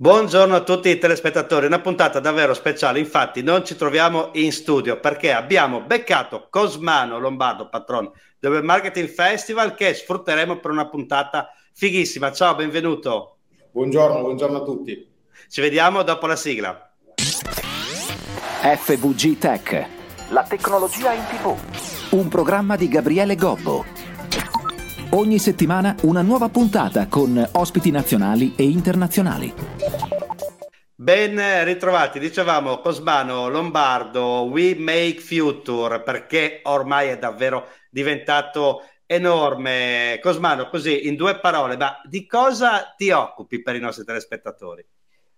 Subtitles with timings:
[0.00, 5.00] Buongiorno a tutti i telespettatori, una puntata davvero speciale, infatti non ci troviamo in studio
[5.00, 11.52] perché abbiamo beccato Cosmano Lombardo, patrono del Web Marketing Festival che sfrutteremo per una puntata
[11.72, 12.30] fighissima.
[12.30, 13.38] Ciao, benvenuto.
[13.72, 15.04] Buongiorno, buongiorno a tutti.
[15.48, 16.92] Ci vediamo dopo la sigla.
[18.62, 19.86] FVG Tech,
[20.28, 21.56] la tecnologia in tv.
[22.10, 24.07] Un programma di Gabriele Gobbo.
[25.10, 29.54] Ogni settimana una nuova puntata con ospiti nazionali e internazionali.
[30.94, 40.18] Ben ritrovati, dicevamo Cosmano Lombardo, We Make Future, perché ormai è davvero diventato enorme.
[40.22, 44.86] Cosmano, così in due parole, ma di cosa ti occupi per i nostri telespettatori?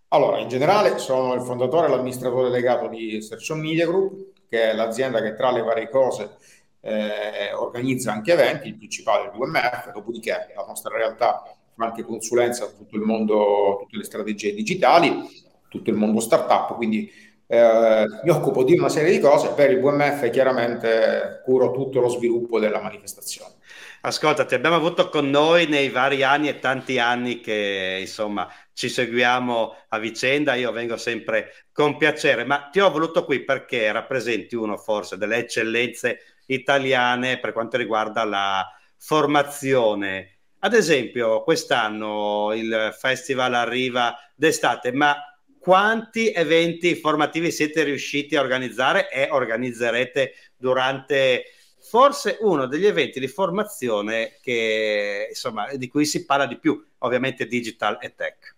[0.09, 4.75] Allora, in generale sono il fondatore e l'amministratore delegato di Search Media Group, che è
[4.75, 6.39] l'azienda che tra le varie cose
[6.81, 11.43] eh, organizza anche eventi, il principale è il WMF, dopodiché la nostra realtà
[11.75, 15.29] fa anche consulenza su tutto il mondo, tutte le strategie digitali,
[15.69, 17.11] tutto il mondo startup, quindi
[17.47, 22.09] eh, mi occupo di una serie di cose, per il WMF chiaramente curo tutto lo
[22.09, 23.55] sviluppo della manifestazione.
[24.03, 28.89] Ascolta, ti abbiamo avuto con noi nei vari anni e tanti anni che insomma ci
[28.89, 34.55] seguiamo a vicenda, io vengo sempre con piacere, ma ti ho voluto qui perché rappresenti
[34.55, 36.21] uno forse delle eccellenze
[36.55, 40.39] italiane per quanto riguarda la formazione.
[40.61, 45.17] Ad esempio, quest'anno il festival arriva d'estate, ma
[45.59, 51.45] quanti eventi formativi siete riusciti a organizzare e organizzerete durante
[51.81, 57.47] forse uno degli eventi di formazione che, insomma, di cui si parla di più, ovviamente
[57.47, 58.57] digital e tech?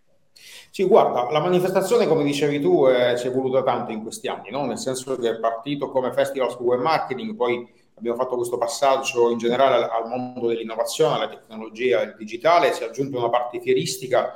[0.70, 4.50] Sì, guarda, la manifestazione, come dicevi tu, eh, ci è voluta tanto in questi anni,
[4.50, 4.64] no?
[4.64, 7.68] nel senso che è partito come festival su web marketing, poi
[8.02, 12.86] abbiamo fatto questo passaggio in generale al mondo dell'innovazione, alla tecnologia, al digitale, si è
[12.86, 14.34] aggiunta una parte fieristica,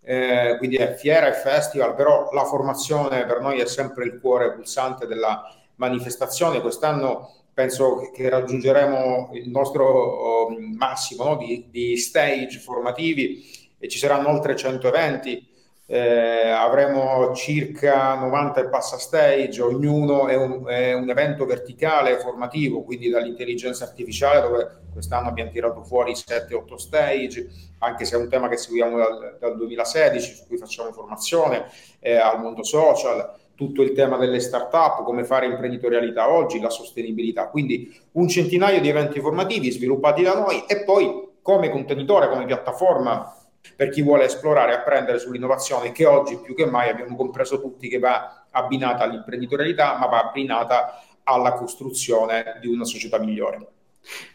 [0.00, 4.52] eh, quindi è fiera e festival, però la formazione per noi è sempre il cuore
[4.52, 6.60] pulsante della manifestazione.
[6.60, 13.44] Quest'anno penso che raggiungeremo il nostro um, massimo no, di, di stage formativi
[13.80, 15.47] e ci saranno oltre 100 eventi
[15.90, 22.82] eh, avremo circa 90 e passa stage, ognuno è un, è un, evento verticale formativo,
[22.82, 28.48] quindi dall'intelligenza artificiale dove quest'anno abbiamo tirato fuori 7-8 stage, anche se è un tema
[28.48, 31.64] che seguiamo dal, dal 2016, su cui facciamo formazione,
[32.00, 37.48] eh, al mondo social, tutto il tema delle start-up, come fare imprenditorialità oggi, la sostenibilità.
[37.48, 43.37] Quindi un centinaio di eventi formativi sviluppati da noi e poi come contenitore, come piattaforma
[43.76, 47.88] per chi vuole esplorare e apprendere sull'innovazione che oggi più che mai abbiamo compreso tutti
[47.88, 53.66] che va abbinata all'imprenditorialità, ma va abbinata alla costruzione di una società migliore.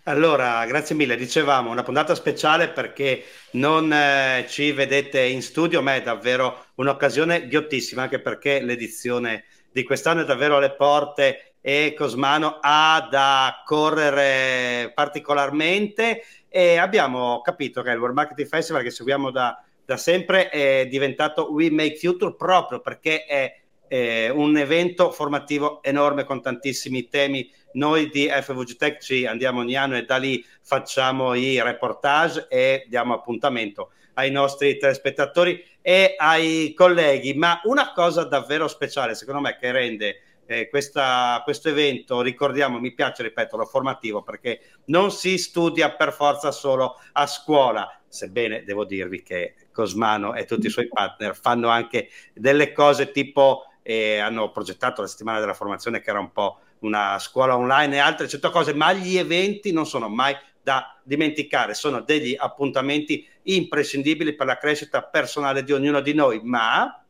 [0.04, 1.16] Allora, grazie mille.
[1.16, 7.48] Dicevamo una puntata speciale perché non eh, ci vedete in studio, ma è davvero un'occasione
[7.48, 14.92] ghiottissima, anche perché l'edizione di quest'anno è davvero alle porte e Cosmano ha da correre
[14.94, 16.24] particolarmente
[16.56, 21.52] e abbiamo capito che il World Marketing Festival che seguiamo da, da sempre è diventato
[21.52, 27.52] We Make Future proprio perché è eh, un evento formativo enorme con tantissimi temi.
[27.72, 32.86] Noi di FVG Tech ci andiamo ogni anno e da lì facciamo i reportage e
[32.88, 37.34] diamo appuntamento ai nostri telespettatori e ai colleghi.
[37.34, 42.94] Ma una cosa davvero speciale, secondo me, che rende eh, questa, questo evento, ricordiamo, mi
[42.94, 49.24] piace ripeterlo, formativo perché non si studia per forza solo a scuola, sebbene devo dirvi
[49.24, 55.02] che Cosmano e tutti i suoi partner fanno anche delle cose tipo eh, hanno progettato
[55.02, 58.74] la settimana della formazione che era un po' una scuola online e altre cento cose,
[58.74, 65.04] ma gli eventi non sono mai da dimenticare, sono degli appuntamenti imprescindibili per la crescita
[65.04, 67.03] personale di ognuno di noi, ma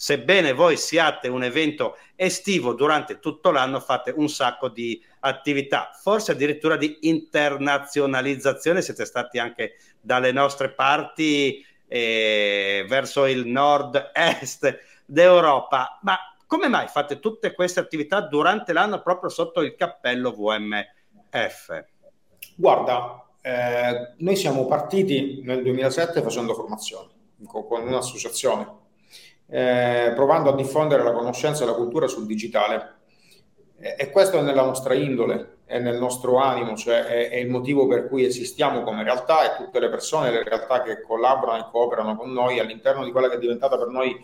[0.00, 6.32] sebbene voi siate un evento estivo durante tutto l'anno, fate un sacco di attività, forse
[6.32, 16.16] addirittura di internazionalizzazione, siete stati anche dalle nostre parti eh, verso il nord-est d'Europa, ma
[16.46, 21.84] come mai fate tutte queste attività durante l'anno proprio sotto il cappello VMF?
[22.54, 27.08] Guarda, eh, noi siamo partiti nel 2007 facendo formazione
[27.46, 28.79] con un'associazione
[29.50, 32.98] eh, provando a diffondere la conoscenza e la cultura sul digitale.
[33.78, 37.50] E, e questo è nella nostra indole, è nel nostro animo, cioè è, è, il
[37.50, 41.70] motivo per cui esistiamo come realtà e tutte le persone, le realtà che collaborano e
[41.70, 44.16] cooperano con noi all'interno di quella che è diventata per noi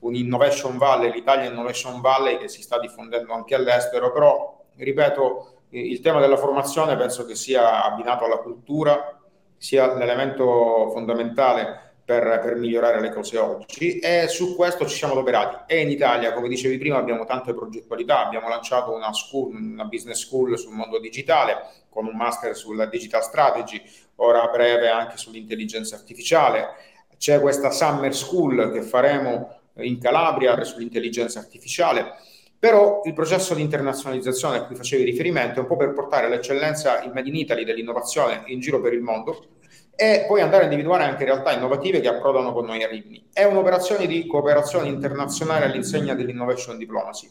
[0.00, 6.00] un Innovation Valley, l'Italia Innovation Valley che si sta diffondendo anche all'estero, però ripeto, il
[6.00, 9.18] tema della formazione penso che sia abbinato alla cultura,
[9.56, 15.72] sia l'elemento fondamentale per, per, migliorare le cose oggi e su questo ci siamo adoperati.
[15.72, 20.20] E in Italia, come dicevi prima, abbiamo tante progettualità, abbiamo lanciato una, school, una business
[20.24, 23.80] school sul mondo digitale con un master sulla digital strategy,
[24.16, 26.68] ora a breve anche sull'intelligenza artificiale.
[27.16, 32.16] C'è questa summer school che faremo in Calabria sull'intelligenza artificiale.
[32.58, 37.02] Però il processo di internazionalizzazione a cui facevi riferimento è un po' per portare l'eccellenza
[37.02, 39.53] in Made in Italy dell'innovazione in giro per il mondo
[39.96, 43.28] e poi andare a individuare anche realtà innovative che approdano con noi a Rimini.
[43.32, 47.30] È un'operazione di cooperazione internazionale all'insegna dell'innovation diplomacy.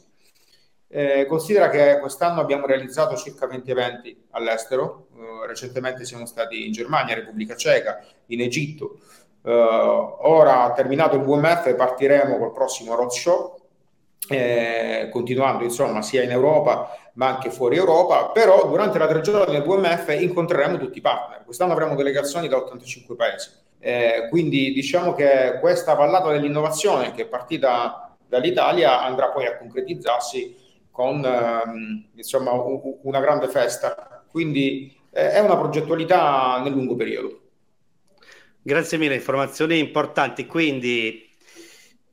[0.87, 6.71] Eh, considera che quest'anno abbiamo realizzato circa 20 eventi all'estero, eh, recentemente siamo stati in
[6.71, 8.99] Germania, Repubblica Ceca, in Egitto.
[9.43, 13.59] Eh, ora, terminato il WMF, partiremo col prossimo roadshow,
[14.29, 19.67] eh, continuando insomma sia in Europa ma anche fuori Europa, però durante la giorni del
[19.67, 21.43] WMF incontreremo tutti i partner.
[21.43, 23.49] Quest'anno avremo delegazioni da 85 paesi.
[23.79, 30.55] Eh, quindi diciamo che questa vallata dell'innovazione che è partita dall'Italia andrà poi a concretizzarsi
[30.89, 34.23] con ehm, insomma u- una grande festa.
[34.29, 37.41] Quindi eh, è una progettualità nel lungo periodo.
[38.61, 40.45] Grazie mille, informazioni importanti.
[40.45, 41.22] Quindi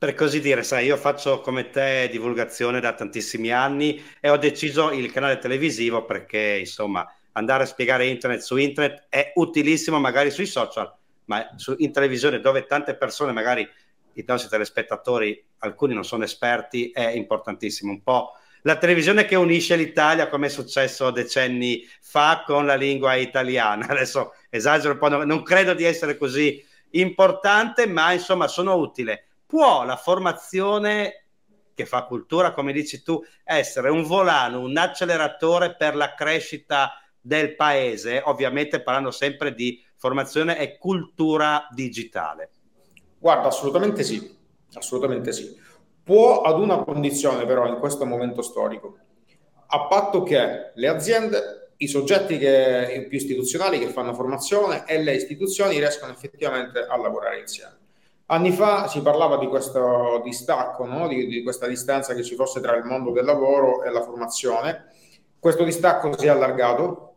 [0.00, 4.92] per così dire, sai, io faccio come te divulgazione da tantissimi anni e ho deciso
[4.92, 10.46] il canale televisivo perché, insomma, andare a spiegare internet su internet è utilissimo magari sui
[10.46, 10.90] social,
[11.26, 13.68] ma su, in televisione dove tante persone, magari
[14.14, 17.92] i nostri telespettatori, alcuni non sono esperti, è importantissimo.
[17.92, 18.30] Un po'
[18.62, 23.84] la televisione che unisce l'Italia, come è successo decenni fa con la lingua italiana.
[23.92, 29.84] Adesso esagero un po', non credo di essere così importante, ma insomma sono utile può
[29.84, 31.24] la formazione
[31.74, 37.56] che fa cultura, come dici tu, essere un volano, un acceleratore per la crescita del
[37.56, 42.50] paese, ovviamente parlando sempre di formazione e cultura digitale?
[43.18, 44.38] Guarda, assolutamente sì,
[44.74, 45.58] assolutamente sì.
[46.02, 48.98] Può ad una condizione però in questo momento storico,
[49.66, 55.14] a patto che le aziende, i soggetti che, più istituzionali che fanno formazione e le
[55.14, 57.79] istituzioni riescano effettivamente a lavorare insieme.
[58.32, 61.08] Anni fa si parlava di questo distacco, no?
[61.08, 64.86] di, di, questa distanza che ci fosse tra il mondo del lavoro e la formazione.
[65.36, 67.14] Questo distacco si è allargato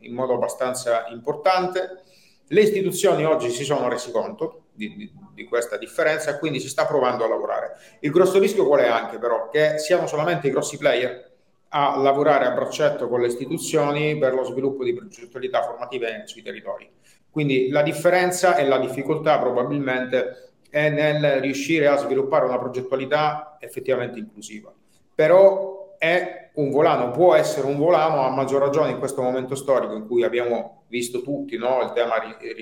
[0.00, 2.02] in modo abbastanza importante.
[2.46, 6.68] Le istituzioni oggi si sono resi conto di, di, di, questa differenza e quindi si
[6.68, 7.72] sta provando a lavorare.
[8.00, 9.48] Il grosso rischio qual è anche però?
[9.48, 11.32] Che siano solamente i grossi player
[11.70, 16.88] a lavorare a braccetto con le istituzioni per lo sviluppo di progettualità formative sui territori.
[17.34, 24.20] Quindi la differenza e la difficoltà probabilmente è nel riuscire a sviluppare una progettualità effettivamente
[24.20, 24.72] inclusiva.
[25.12, 29.96] Però è un volano, può essere un volano a maggior ragione in questo momento storico
[29.96, 32.14] in cui abbiamo visto tutti no, il tema,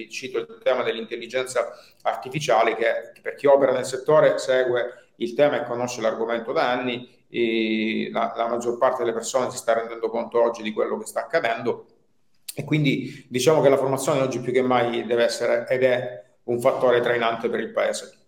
[0.08, 1.68] cito il tema dell'intelligenza
[2.04, 7.06] artificiale che per chi opera nel settore segue il tema e conosce l'argomento da anni,
[8.10, 11.20] la, la maggior parte delle persone si sta rendendo conto oggi di quello che sta
[11.20, 11.88] accadendo
[12.54, 16.60] e quindi diciamo che la formazione oggi più che mai deve essere ed è un
[16.60, 18.18] fattore trainante per il paese.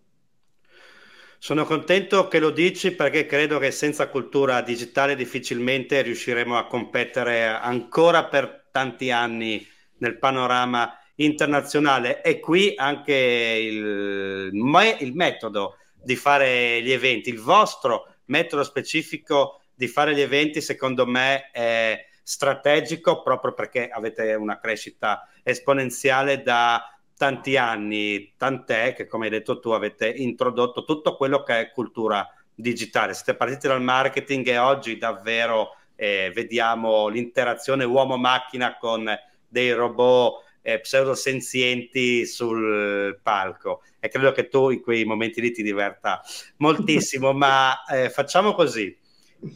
[1.39, 7.45] Sono contento che lo dici perché credo che senza cultura digitale difficilmente riusciremo a competere
[7.45, 9.67] ancora per tanti anni
[9.99, 18.15] nel panorama internazionale e qui anche il, il metodo di fare gli eventi, il vostro
[18.27, 25.29] metodo specifico di fare gli eventi secondo me è strategico proprio perché avete una crescita
[25.43, 31.61] esponenziale da tanti anni, tant'è che come hai detto tu avete introdotto tutto quello che
[31.61, 33.15] è cultura digitale.
[33.15, 39.09] Siete partiti dal marketing e oggi davvero eh, vediamo l'interazione uomo-macchina con
[39.47, 45.63] dei robot eh, pseudosenzienti sul palco e credo che tu in quei momenti lì ti
[45.63, 46.23] diverta
[46.57, 48.97] moltissimo, ma eh, facciamo così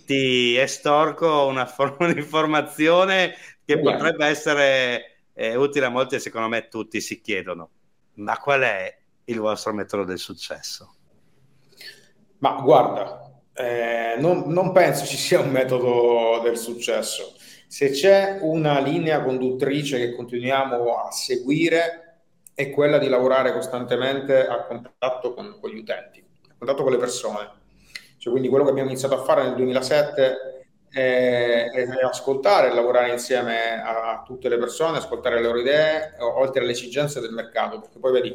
[0.05, 6.49] ti estorco una forma di informazione che potrebbe essere eh, utile a molti e secondo
[6.49, 7.71] me tutti si chiedono.
[8.15, 10.95] Ma qual è il vostro metodo del successo?
[12.39, 17.35] Ma guarda, eh, non, non penso ci sia un metodo del successo.
[17.67, 22.05] Se c'è una linea conduttrice che continuiamo a seguire
[22.55, 26.99] è quella di lavorare costantemente a contatto con, con gli utenti, a contatto con le
[26.99, 27.58] persone
[28.29, 33.83] cioè, quindi quello che abbiamo iniziato a fare nel 2007 è, è ascoltare lavorare insieme
[33.83, 38.13] a tutte le persone, ascoltare le loro idee, oltre alle esigenze del mercato, perché poi
[38.13, 38.35] vedi,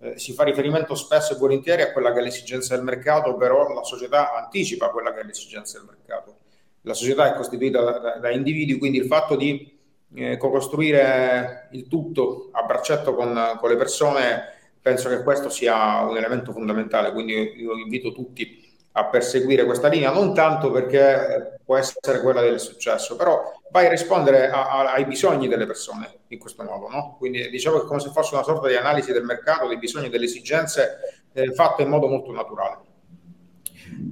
[0.00, 3.72] eh, si fa riferimento spesso e volentieri a quella che è l'esigenza del mercato, però
[3.72, 6.38] la società anticipa quella che è l'esigenza del mercato.
[6.82, 9.78] La società è costituita da, da, da individui, quindi il fatto di
[10.14, 16.16] eh, co-costruire il tutto a braccetto con, con le persone penso che questo sia un
[16.16, 22.20] elemento fondamentale, quindi io invito tutti a perseguire questa linea, non tanto perché può essere
[22.20, 26.62] quella del successo, però vai a rispondere a, a, ai bisogni delle persone in questo
[26.62, 26.88] modo.
[26.88, 27.16] No?
[27.16, 30.10] Quindi diciamo che è come se fosse una sorta di analisi del mercato, dei bisogni,
[30.10, 32.90] delle esigenze eh, fatto in modo molto naturale.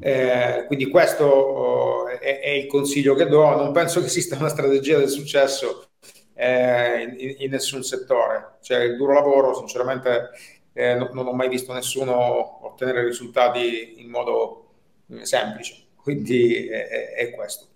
[0.00, 4.48] Eh, quindi questo oh, è, è, il consiglio che do, non penso che esista una
[4.48, 5.90] strategia del successo
[6.34, 10.30] eh, in, in, nessun settore, cioè il duro lavoro sinceramente
[10.72, 14.59] eh, non, non, ho mai visto nessuno ottenere risultati in modo
[15.22, 17.66] semplice, quindi è, è questo.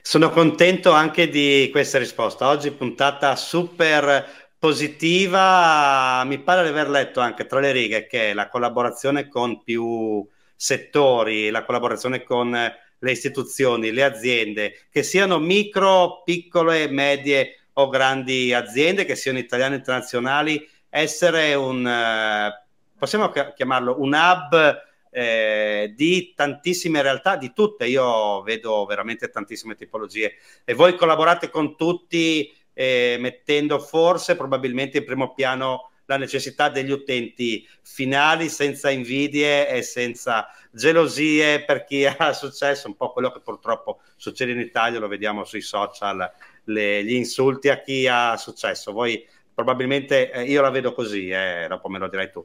[0.00, 2.48] Sono contento anche di questa risposta.
[2.48, 4.24] Oggi puntata super
[4.58, 6.22] positiva.
[6.24, 11.50] Mi pare di aver letto anche tra le righe che la collaborazione con più settori,
[11.50, 12.50] la collaborazione con
[12.98, 19.74] le istituzioni, le aziende, che siano micro, piccole, medie o grandi aziende, che siano italiane
[19.74, 22.64] o internazionali, essere un, eh,
[22.98, 24.84] possiamo chiamarlo un hub
[25.18, 30.34] eh, di tantissime realtà, di tutte, io vedo veramente tantissime tipologie.
[30.62, 36.90] E voi collaborate con tutti eh, mettendo forse probabilmente in primo piano la necessità degli
[36.90, 43.40] utenti finali senza invidie e senza gelosie per chi ha successo, un po' quello che
[43.40, 46.30] purtroppo succede in Italia, lo vediamo sui social,
[46.64, 48.92] le, gli insulti a chi ha successo.
[48.92, 52.44] Voi probabilmente, eh, io la vedo così, eh, dopo me lo dirai tu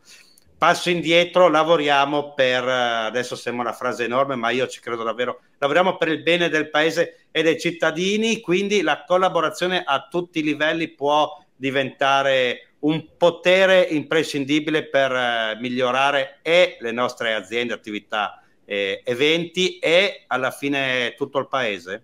[0.62, 5.39] passo indietro, lavoriamo per, eh, adesso sembra una frase enorme, ma io ci credo davvero,
[5.58, 10.44] lavoriamo per il bene del paese e dei cittadini, quindi la collaborazione a tutti i
[10.44, 19.01] livelli può diventare un potere imprescindibile per eh, migliorare e le nostre aziende, attività, eh,
[19.03, 22.03] eventi e alla fine tutto il paese?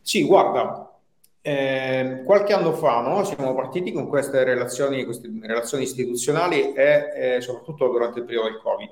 [0.00, 0.90] Sì, guarda,
[1.44, 7.40] eh, qualche anno fa no, siamo partiti con queste relazioni, queste relazioni istituzionali e eh,
[7.40, 8.90] soprattutto durante il periodo del Covid.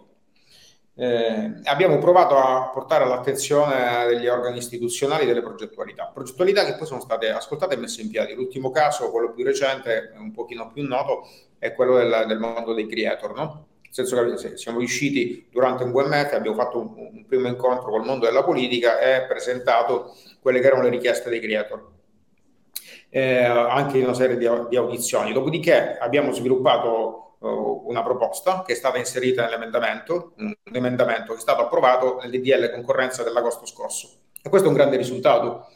[0.97, 7.01] Eh, abbiamo provato a portare all'attenzione degli organi istituzionali delle progettualità, progettualità che poi sono
[7.01, 8.35] state ascoltate e messe in piedi.
[8.35, 12.89] L'ultimo caso, quello più recente, un pochino più noto, è quello del, del mondo dei
[12.89, 13.67] creator, no?
[13.81, 18.05] nel senso che siamo riusciti durante un WMF, abbiamo fatto un, un primo incontro col
[18.05, 21.99] mondo della politica e presentato quelle che erano le richieste dei creator
[23.11, 25.33] eh, anche in una serie di, di, audizioni.
[25.33, 31.43] Dopodiché abbiamo sviluppato uh, una proposta che è stata inserita nell'emendamento, un emendamento che è
[31.43, 34.09] stato approvato nell'IDL concorrenza dell'agosto scorso.
[34.43, 35.67] E questo è un grande risultato.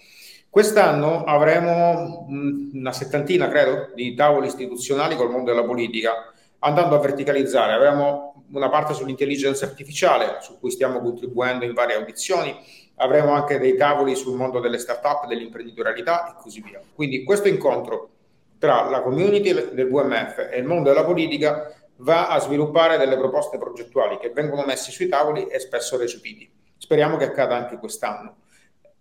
[0.48, 7.72] Quest'anno avremo una settantina, credo, di tavoli istituzionali col mondo della politica, andando a verticalizzare.
[7.72, 12.56] Avremo una parte sull'intelligenza artificiale, su cui stiamo contribuendo in varie audizioni,
[12.96, 16.80] avremo anche dei tavoli sul mondo delle start-up, dell'imprenditorialità e così via.
[16.94, 18.10] Quindi questo incontro
[18.58, 23.58] tra la community del VMF e il mondo della politica va a sviluppare delle proposte
[23.58, 26.50] progettuali che vengono messe sui tavoli e spesso recepiti.
[26.76, 28.36] Speriamo che accada anche quest'anno.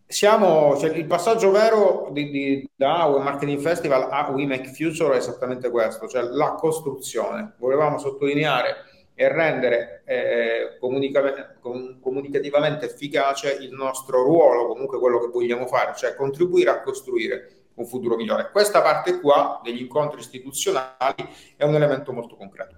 [0.06, 5.16] Siamo, cioè, il passaggio vero di, di, da Web Marketing Festival a We Make Future
[5.16, 7.54] è esattamente questo, cioè la costruzione.
[7.58, 8.76] Volevamo sottolineare
[9.16, 11.56] e rendere eh, comunica-
[12.02, 17.86] comunicativamente efficace il nostro ruolo, comunque quello che vogliamo fare, cioè contribuire a costruire un
[17.86, 18.50] futuro migliore.
[18.52, 22.78] Questa parte qua degli incontri istituzionali è un elemento molto concreto.